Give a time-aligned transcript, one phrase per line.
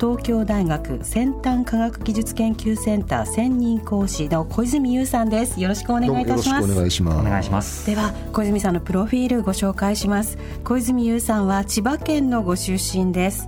[0.00, 5.60] 東京大学先端科学技術研究センター専任講師の小泉優さんです。
[5.60, 6.66] よろしくお願いいたします。
[6.66, 7.20] どうもよろしくお願いします。
[7.20, 10.38] お願いしますでは小泉さんのプロフィールご紹介します。
[10.64, 13.46] 小泉優さんは千葉県のご出身です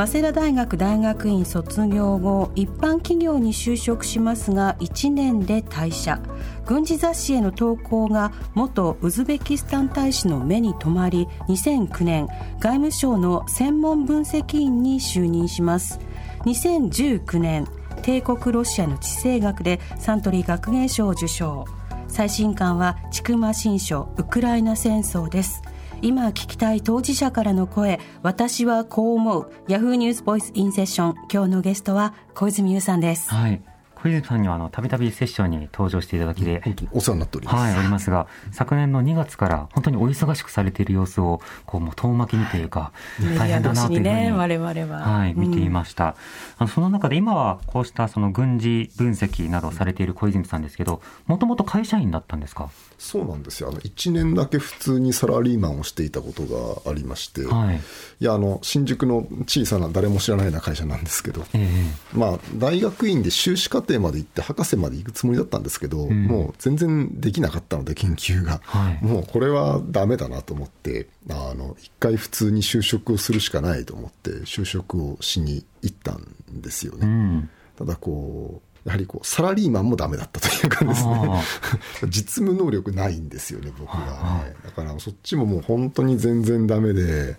[0.00, 6.18] 早稲田大学大学院卒業後一般企業に就職しますが1年で退社。
[6.64, 12.28] 軍事雑誌への投稿が元ウズベキスタン大使の目に留まり2009年
[12.60, 16.00] 外務省の専門分析員に就任します。
[16.46, 17.66] 2019年
[18.00, 21.66] 帝国ロシアの地政学でサントリー学芸賞を受賞。
[22.08, 25.60] 最新刊は「千曲新書ウクライナ戦争」です。
[26.02, 29.52] 今聞きたい当事者からの声私はこう思う。
[29.68, 33.30] ヤフーニュースボイスインセッション今日のゲストは小泉優さんです。
[33.30, 33.62] はい。
[34.02, 37.56] 小泉さんにはあのたびたびセッションに登場していただきで、本当にお世話になっております。
[37.56, 42.92] はい、おりますが、昨年の2月から本当にお忙しくされている様子を、こう、もう遠巻きにというか、
[43.38, 46.16] 大変だなというふうに、ね我々ははい、見ていました。
[46.58, 52.70] あのその中で今はこうしたその軍事分析などをされている小泉さんですけど、もともと会社員だったんですか？
[52.98, 53.70] そうなんですよ。
[53.70, 56.42] あの、1年だけ普通にサラリーマンをしていたこと
[56.84, 57.76] がありまして、はい。
[57.76, 61.66] いや、あの、新宿の小さな誰も知らないような会社なんですけど、え
[62.12, 68.60] まあ、大学院で修士課程まで行って博士まで行くつもりだったんですけど、んもう全然できなかったので、研究が。
[68.64, 76.26] はいもうこれはダメだなと思って、あの、一回普通に就職をするしかないと思って、就職をしに行ったん
[76.60, 77.06] ですよえうね。
[77.06, 77.50] ん。
[77.76, 81.42] ただこう、やはりこう、サラリーマンもダメだったというかですあね。
[82.08, 83.98] 実務能力ないんですよね、僕が
[84.44, 84.54] ね。
[84.64, 87.36] だからそっちももう本当に全然ダメで、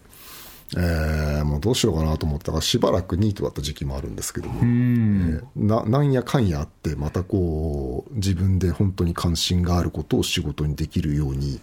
[0.78, 5.42] えーもうどうしようかなと思ったらしばらくニートだった時期もあるんですけども、うん。
[5.56, 11.60] えーななんやかんやあってまたこう自分で本当に関心があることを仕事にできるように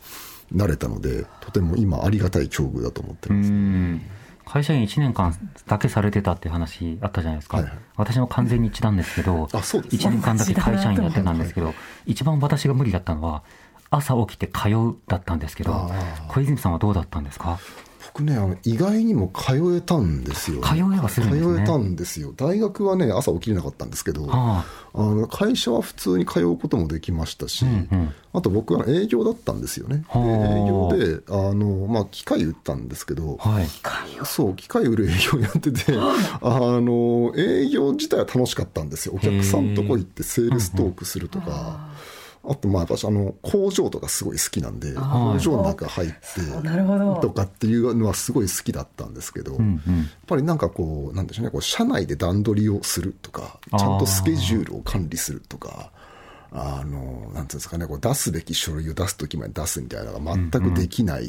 [0.53, 4.03] なれたのでとても今ありがたい境遇だと思ってうます、ん。
[4.45, 5.35] 会社員1年間
[5.67, 7.59] だけされてたっていう話あったじゃないですか。
[7.59, 11.75] はいはい私も完全に一致なんですけど、あそうです1年間だけ会社員やってたんですけど、
[12.07, 13.43] 一番私が無理だったのは、
[13.91, 15.91] 朝起きて通うだったんですけど
[16.29, 17.59] 小泉さんはどうだったんですか？
[18.13, 21.57] 僕ねあの意外にも通えたんですよ、通えはするんですね。
[21.57, 22.33] 通えたんですよ。
[22.37, 24.65] 大学はね朝起きれなかったんですけどあ。
[24.95, 28.15] あの会社は普通に通うこともできましたし、うんうん。
[28.33, 29.99] あと僕は営業だったんですよね。
[29.99, 30.59] ではあ。
[30.59, 33.67] 営業で、あの、まあ、機械売ったんですけど、はい。
[34.25, 36.81] そう、機械売る営業やってて、あ。
[36.81, 39.15] の、営業自体は楽しかったんですよ。
[39.15, 41.91] お客さんとこ行ってセールストークするとか、
[42.45, 46.17] あと、まあ、私、あの、工場とかすごい好きなんで、工場の中入って、
[47.21, 50.11] とかっていうのはすごい好きだったんですけど、やっうんうん。
[50.27, 55.91] ぱりなんかこう、なんでしょうね、こう社内で段取りをするとか、ちゃんとスケジュールを管理するとか、
[56.53, 61.29] あの、なんていうんですかね、こう出すべき書類を出すときまで出すみたいなのが全くできない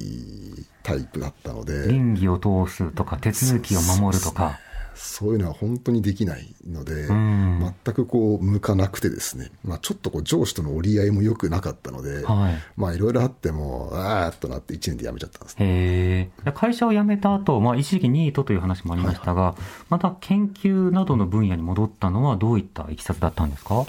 [0.84, 4.59] タイプだったので、倫理を通すとか、手続きを守るとか。
[5.01, 7.73] そういうのは本当にできないので、ん。
[7.85, 12.53] 全くこう、向かなくてですね、まあちょっとこう上司との折り合いも良くなかったので、はい。
[12.75, 16.31] まあいろいろあっても、あーっとなって1年で辞めちゃったんですね。
[16.53, 19.55] 会社を辞めた後、まあ一時期ニートという話もありましたが、
[19.89, 23.85] また研究などの分野に戻ったのはどういったいきさつだったんですか？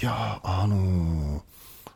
[0.00, 1.40] いやーあのー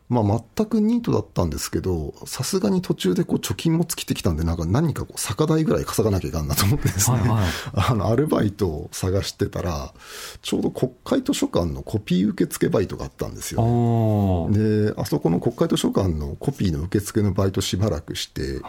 [0.08, 7.48] まあ全くニートだったんですけど、さすがに途中でこう貯金も尽きてきたんで、なんか何かこう酒代ぐらい稼がなきゃいかんなと思ってですね、はいはい。
[7.90, 9.92] あの、アルバイトを探してたら、
[10.40, 14.58] ちょうど国会図書館のコピー受付バイトがあったんですよ、ね。
[14.58, 18.62] で、あそこの国会図書館のコピーの受付のバイトしばらくしていて、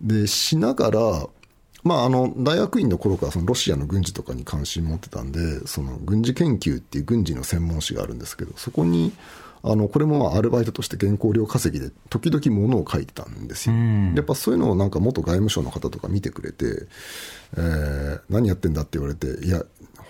[0.00, 1.26] で、しながら、
[1.82, 9.12] まあ、あの、大学院の頃からそのロシアの軍事とかに関心持ってたんで、その軍事研究っていう軍事の専門誌があるんですけど、そこに、
[9.62, 13.74] あの、これもまあアルバイトとして原稿料稼ぎで時々物を書いてたんですよ。
[13.74, 16.86] うんやっぱそういうのをなんか元外務省の方とか見てくれて、
[17.56, 19.64] えー何やってんだって言われて、いや、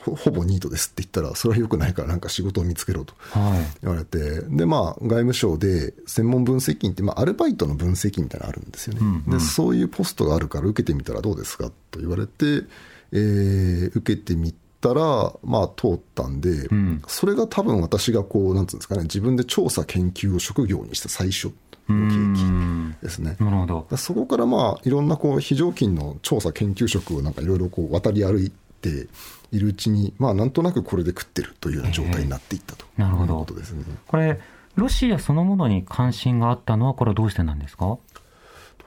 [0.05, 3.79] ほほぼニートですって言ったら、それは良くないからなんか仕事を見つけろとはい。
[3.83, 9.01] 言われて、で、まあ、外務省で専門分析員って、まあ、アルバイトの分析員みたいなのあるんですよね。
[9.03, 12.65] うんうんで、そういうポストがあるから受けてみたらどうですかと言われて、
[13.13, 21.53] えー受けてみたら、まあ、通ったんで、んそれが多分私がこう、なんつうんですかね、自分で調査研究を職業にした最初
[21.89, 23.37] の契うん機ですね。
[23.41, 23.87] なるほど。
[23.91, 28.51] だそこからまあいろんなこう非常勤の調査研究職をなんかいろいろこう渡り歩い
[28.81, 29.09] て
[29.53, 33.85] いるうちに、まあなんとなくこれで食ってるというような状態になっていったとなるほどいうことですね。
[34.07, 34.41] これ、
[34.77, 37.99] ロシアそのものに関心があったのは、これはどうしてなんですか？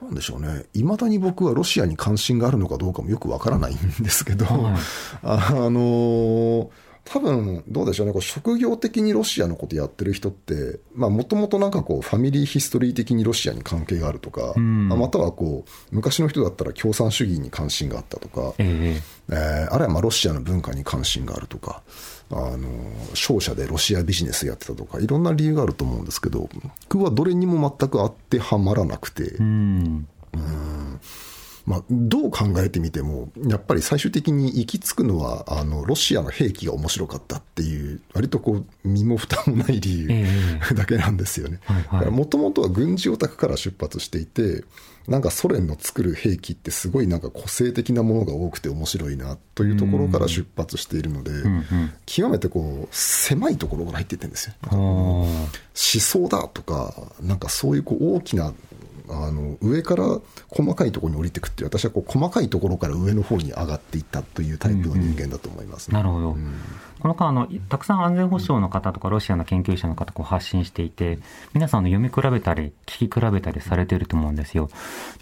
[0.02, 0.64] うなんでしょうね。
[0.74, 4.74] いまだに僕はロシアに関心があるのかどうかもよくわからないんですけど、はい
[5.22, 5.36] あ
[5.70, 6.68] のー
[7.04, 14.88] 多分どうでしょうね、こう職業的にロシアのことやってる人って、もともとなんかこう、ファミリーヒストリー的にロシアに関係があるとか、ん。
[14.88, 19.34] またはこう昔の人だったら共産主義に関心があったとか、ええ。
[19.34, 21.82] えーあるいはまあロシアの文化に関心があるとか、
[22.30, 22.68] あの
[23.14, 26.48] 商社でロシアビジネスやってたとか、いろんな理由があると思うんですけど、
[26.88, 30.08] 僕はどれにも全く当てはまらなくて、うん。
[31.66, 40.26] まあ、どう考えてみても、やっぱり最終的に行き着くのは、あのロシアの兵器が面白かったっていう、割とこう身も蓋もない理由、え
[40.74, 41.60] だけなんですよね。
[42.10, 44.64] もともとは軍事オタクから出発していて、
[45.08, 51.30] なんかソ連の作る兵器ってすごいなんか個性的なものが多くて面白いなというところから出発しているので、
[52.06, 54.54] 極めてこう狭いところから入っていってるんですよ。
[54.70, 55.26] 思
[55.74, 58.54] 想だとか、なんかそういうこう大きな、
[59.08, 65.94] あの上から細かいところに降りていくっていう、私はこう細かいところから上の方に上がっていったというタイプの人間だと思いますね。
[65.94, 66.36] なるほど。
[67.00, 71.18] この間あの、たくさん安全保障の方とか、ロシアの研究者の方こう発信していて、
[71.52, 74.70] 皆さんあの読み比べたり、聞き比べたりされていると思うんですよ。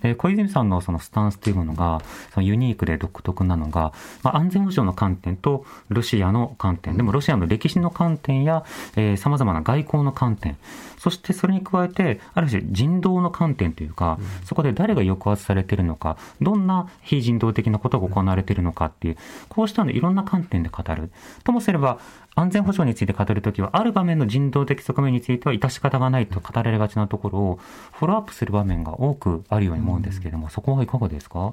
[0.00, 2.00] で、小泉さんのそのスタンスというものが、
[2.34, 3.92] そのユニークで独特なのが、
[4.22, 8.64] まあ、安全保障の観点と、ロシアの観点、でもロシアの歴史の観点や、
[8.94, 10.56] えー、様々な外交の観点、
[11.02, 19.16] そしてそれに加えて、ある種人道の観点というか、そこで誰が抑圧されているのか、どんな非人道的なことが行われているのかっていう、
[19.48, 21.10] こうしたのいろんな観点で語る。
[21.42, 21.98] ともすれば、
[22.36, 27.58] 安全保障について語るときは、ある場面の人道的側面については致し方がないと語られがちなところを、
[27.94, 31.52] フォローアップする場面が多くあるように思うんですけれども、そこはいかがですか？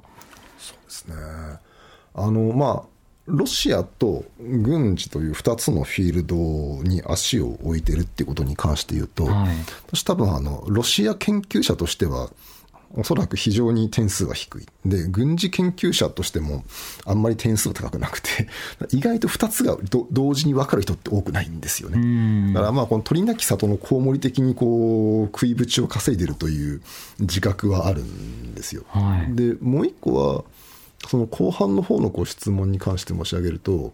[0.59, 1.15] ですね。
[2.13, 2.98] あの、まあ、
[3.29, 6.35] ロシアと軍事という2つのフィールド
[6.83, 9.55] に足を置いてるっていうことに関して言うと、はい
[9.87, 12.29] 私多分あの、ロシア研究者としては、
[12.93, 14.65] おそらく非常に点数は低い。
[14.85, 16.63] で、軍事研究者としても
[17.05, 18.47] あんまり点数は高くなくて、
[18.91, 22.53] 意外と2つがど同時に分かる人って多くないんですよね。
[22.53, 26.81] だからまあこの鳥なき里のコウモリ的にこう食いぶちを稼いでるという
[27.19, 28.83] 自覚はあるんですよ。
[28.87, 30.43] はいで、もう一個は、
[31.07, 33.93] その後半の方のご質問に関して申し上げると、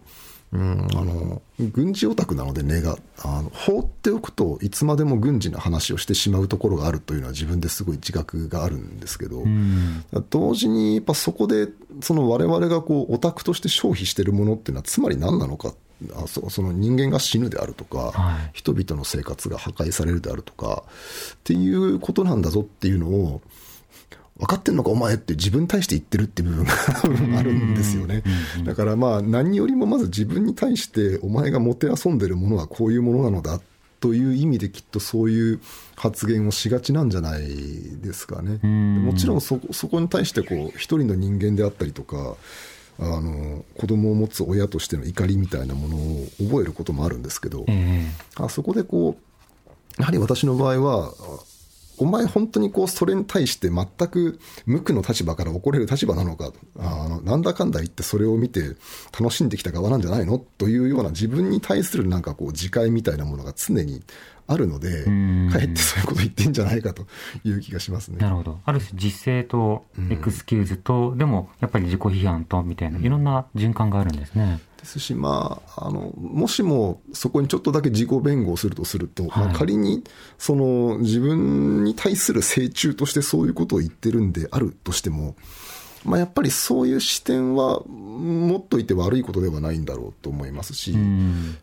[0.52, 9.44] うん、あの軍事オタクなので根があの放っておくといつまでも軍事の話をしてしまうところがあるというのは自分ですごい自覚があるんですけど、
[10.30, 11.68] 同時にやっぱそこで
[12.00, 15.74] その我々がこうオタクとして消費しているものっていうのはつまり何なのか
[16.14, 18.50] あそその人間が死ぬであるとか、はい。
[18.52, 20.84] 人々の生活が破壊されるであるとか
[21.34, 23.40] っていうことなんだぞっていうのを
[24.38, 28.22] 分かってんのかお前って自分に対して言ってるっていう部分が あるんですよね。
[28.64, 33.60] だからまあ何よりもまず自分に対してお前がもてあそんでるものはこういうものなのだ
[34.00, 35.60] という意味できっとそういう
[35.96, 37.42] 発言をしがちなんじゃない
[38.02, 38.58] ですかね。
[38.66, 42.36] もちろんそそこに対してこう一人の人間であったりとか
[42.98, 48.06] あの子供を持つ親としての怒りみたいなものを覚えることもあるんですけど、え
[48.36, 51.55] あそこでこう、やはり私の場合は、あ
[51.98, 58.76] お前本当にこう、それに対して全く無垢の立場から怒れる立場なのか、あの、なんだかんだ言ってそれを見て
[59.18, 64.02] 楽しんできた側なんじゃないのというような自分に対するなんかこう、自戒みたいなものが常に
[64.46, 67.06] あるので、かえってそういうこと言ってんじゃないかと
[67.44, 68.18] いう気がしますね。
[68.18, 68.60] なるほど。
[68.64, 74.60] ある種実勢とエクスキューズと、でもやっぱり自己批判とみたいな、いろんな循環があるんですね。
[74.86, 80.04] ですし、まあ、あのもしもそこにちょっとだけ自己弁護をするとすると、まあ、はい仮に
[80.38, 85.34] その自分に対する成中としてそういうことを言ってるんであるとしても、
[86.04, 91.02] まあ、やっぱりそういう視点は持っといて悪いことではないんだろうと思いますし、やっ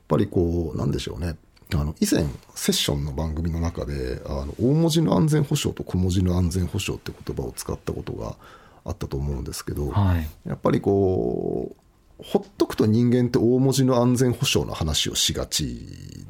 [0.08, 1.38] ぱりこう、なんでしょうね。
[1.74, 2.24] あの以前、
[2.56, 8.36] セッションの番組の中で、あの大文字の安全保障と小文字の安全保障って言葉を使ったことが
[8.86, 10.28] あったと思うんですけど、はい。
[10.46, 11.83] やっぱりこう、
[12.24, 15.78] ほっとくと人間って大文字の安全保障の話をしがち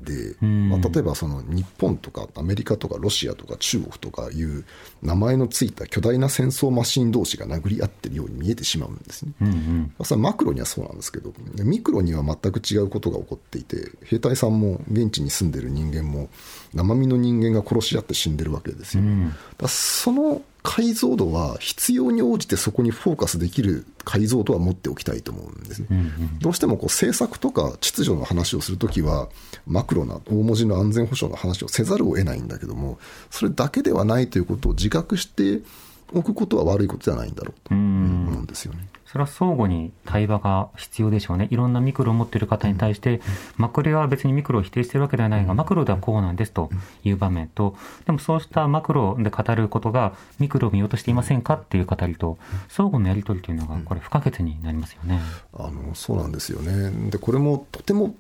[0.03, 4.65] で、まあ、例えばその日本とかアメリカとかロシアとか中国とかいう
[5.03, 9.33] 名前のついた巨大な戦争マシン同士が殴り合ってるように見えてしまうんですね。
[10.03, 11.31] それはマクロにはそうなんですけど、
[11.63, 16.29] ミクロには全く違うことが起こっていて、兵隊さんも現地に住んでる人間も
[16.73, 19.03] 生身の人間が殺し合って死んでるわけですよ。
[19.57, 25.88] だその解像度は必要に応じてそこにフォーカスできる解像度は持っておきたいと思うんですね。
[26.39, 29.29] どうしてもこう政策とか秩序の話をするときは、
[29.67, 32.98] マクロな大文字の安全保障の話をせざるを得ないんだけども、
[33.29, 35.62] それだけではないということを自覚して
[36.13, 37.74] おくことは悪いことではないんだろうと。
[37.75, 38.88] 思うんですよね。
[39.05, 41.47] それは相互に対話が必要でしょうね。
[41.51, 43.21] いろんなミクロを持っている方に対して、
[43.57, 46.69] マクロは別にミクロを否定しているわけではないが、マクロではこうなんですと
[47.03, 52.38] いう場面と、でもそうしたマクロで語ることが、ミクロを見落としていませんかっていう語りと、
[52.69, 55.19] 相互のやり取りというのが、これ不可欠になりますよね。
[55.53, 57.09] あのそうなんですよね。
[57.12, 58.15] で、これもとても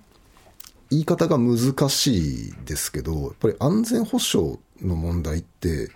[0.91, 5.89] 言い方が難しいですけど、やっぱり安全保障の問題って、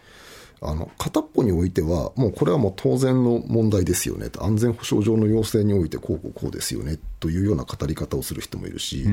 [0.62, 4.30] あの、片っぽにおいては、もうこれはもう当然の問題ですよね。
[4.30, 6.98] と、安全保障上の要請においてこうこうこうですよね。
[7.20, 9.06] というような語り方をする人もいるし、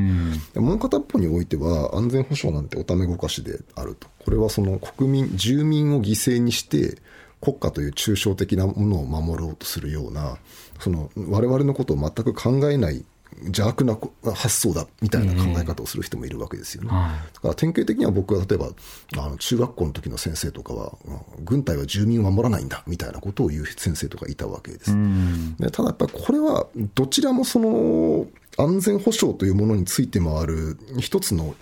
[0.54, 4.08] もう片っぽにおいては安全保障なんておためごかしであると。
[4.24, 6.98] これはその国民、住民を犠牲にして、
[7.40, 10.38] 国家という抽象的なものを守ろうとするような、
[10.80, 13.04] その我々のことを全く考えない
[13.42, 13.98] 邪悪な
[14.34, 16.88] 発想だみたいな考え方をする人もいるわけですよね。
[16.88, 18.70] だから典型的には僕は例えば
[19.18, 20.92] あの中学校の時の先生とかは
[21.40, 24.94] 軍隊は住民を守らないんだみたいなことを言う先生とかいたわけです。
[25.58, 28.26] でただやっぱりこれはどちらもその
[28.56, 31.54] 安全保障というものについて回る一つの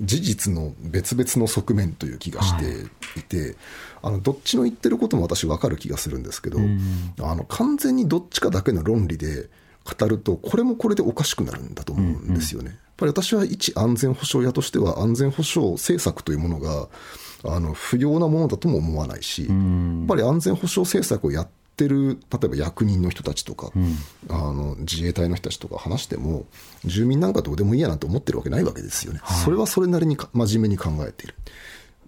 [0.00, 3.56] 事実の別々の側面という気がしていて、はい、
[4.02, 6.58] あのどっちの言ってることも私分かる気がするんですけど、
[7.20, 9.48] あの完全にどっちかだけの論理で
[9.96, 12.66] 語ると、これもこれでおかしくなるんだと思うんですよね。
[12.66, 16.88] うんうん、やっぱり私は一安全保障屋としては、安全保障政策というものが、
[17.44, 23.96] あの、不要なものだとも思わないし、やっぱり安全保障政策をやってる、例えば役人の人たちとか、うん、
[24.28, 26.46] あの、自衛隊の人たちとか話しても、
[26.84, 29.20] 住民なんかどうでもいいやなんて思ってるわけないわけですよね。
[29.22, 31.34] はい、それはそれなりに真面目に考えている。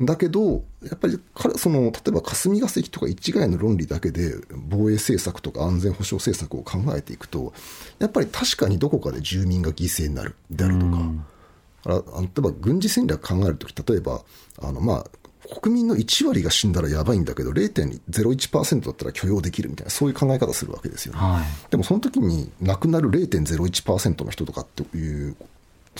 [0.00, 1.20] だけど、やっぱり
[1.56, 4.34] その、例えば霞が関とか一概の論理だけで
[4.68, 7.52] 防衛政策とか安全保障政策を考えていくと、
[7.98, 14.22] やっぱり確かにどこかで住民が犠牲になるであるとか、例えば軍事戦略考えるとき、例えば、
[14.62, 15.20] あの、まあ、
[15.60, 21.18] 国民の1割が死んだらやばいんだけど、0.01%だったら許容できるみたいな、そういう考え方するわけですよね。
[21.18, 25.36] はい、でもその時に亡くなる0.01%の人とかっていう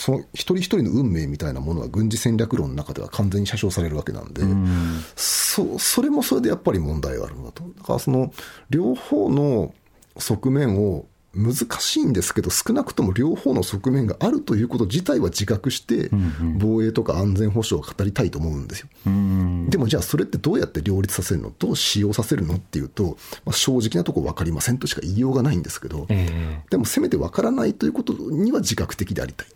[0.01, 7.63] その一人一人の運命みたいなものは軍事戦略論の中では完全に写生されるわけなんで、うん、そそれもそれでやっぱり問題があるんだと。
[7.77, 8.33] だからその
[8.71, 9.75] 両方の
[10.17, 11.05] 側面を
[11.35, 16.09] 難しいんですけど、少なくとも両方の側面があるということ自体は自覚して、
[16.57, 18.89] 防衛とか安全保障を語りたいと思うんですよ。
[19.05, 21.53] うん、でもじゃあそれってどうやって両立させるの？
[21.57, 29.47] どう使用させるのっていうと、まあ、正直なところ分かりませんとしか言いようがないんですけど、えー、でもせめて分からないということには自覚的でありたい。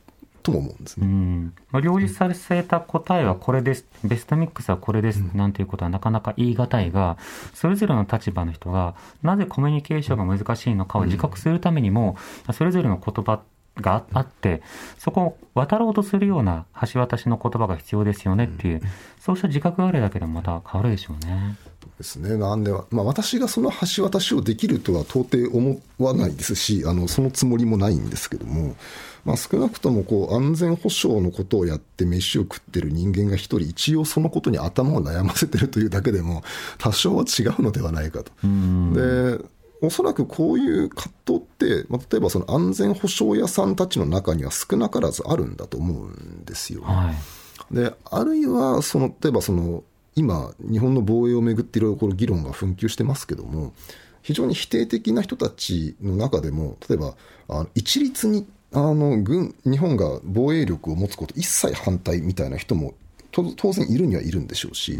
[0.46, 1.08] とも思うんですね。
[1.08, 1.54] うん。
[1.72, 7.18] まあ、両立させた答えはこれです、ベストミックスはこれです、なんていうことはなかなか言い難いが、
[7.56, 12.16] それぞれの立場の人が、なぜコミュニケーションが難しいのかを自覚するためにも、
[12.54, 13.42] それぞれの言葉
[13.82, 14.62] があって、
[15.00, 18.82] そこを渡ろうとするような橋渡しの言葉が必要ですよねっていう、
[19.20, 21.56] そうした自覚があるだけでもまた変わるでしょうね。
[21.98, 22.38] ですね。
[22.38, 28.76] なんで、まあ私がその橋渡しをできるとは到底思わないですし、あの、そのつもりもないんですけども、
[29.24, 36.44] まあ少なくともこう安全保障のことをやって飯を食ってる人間が一人一応そのことに頭を悩ませてるというだけでも
[36.78, 38.32] 多少は違うのではないかと。
[38.44, 39.40] で、
[39.82, 46.82] おそらくこういう葛藤って、まあ、例えばその安全保障屋さんたちの中には少なからずあるんだと思うんですよ。
[46.84, 47.14] は
[47.72, 49.84] い、で、あるいは、その、例えばその、
[50.16, 53.74] 今、日本の防衛をめぐっていろいろこの議論が紛糾してますけども、
[54.22, 57.16] 非常に否定的な人たちの中でも、例えば、
[57.48, 62.94] あの一律にあの軍、日本が防衛力を持つこと一切反対みたいな人も
[63.44, 64.98] 当然いるにはいるんでしょうし、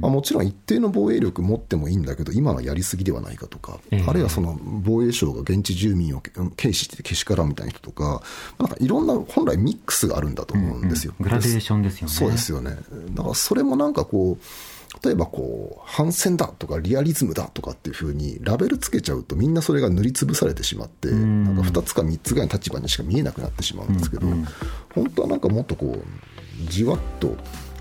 [0.00, 6.22] まあ、もちろん一定の防衛力持ってもいいんだけど、今はやりすぎではないかとか、えー、あるいはその防衛省が現地住民を
[6.56, 8.22] 軽視してけしからんみたいな人とか、
[8.58, 11.14] なんかいろんな本来ミックスがあるんだと思うんですよ。
[11.18, 11.26] うん。
[11.26, 12.12] うん、グラデーションですよね。
[12.12, 12.76] そうですよね。
[13.14, 14.44] だからそれもなんかこう、
[15.04, 24.26] 例えばこう、反戦だとかリアリズムだとかっていうふうにラベルつけちゃうとみんなそれが塗りつぶされてしまって、なんか2つか3つぐらいの立場にしか見えなくなってしまうんですけど、
[24.94, 27.36] 本当はなんかもっとこう、じわっと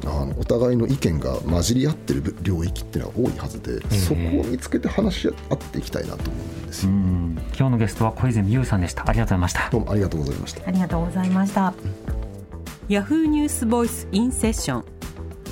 [0.05, 6.91] あのお互いの意見が混じり合ってる領域っていうのは多いはずで、そこを見つけて話し合っていきたいなと思うんですよ。
[6.91, 10.67] うん今日のゲストは小泉優さんでしたありがとうございましたどうもありがとうございました。
[10.67, 11.73] ありがとうございました。
[12.87, 14.85] ヤフーニュースボイスインセッション。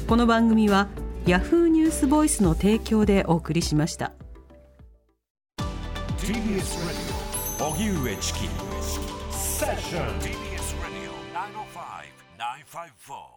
[0.07, 0.87] この番組は
[1.25, 4.13] ヤフーニュースボイスの提供でお送りしました。
[6.17, 7.17] TBS Radio
[7.69, 8.39] 荻上チキ
[9.31, 13.36] セッション TBS Radio 905 954